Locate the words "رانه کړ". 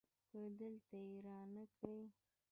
1.27-1.97